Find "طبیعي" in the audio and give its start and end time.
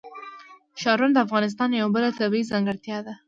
2.19-2.49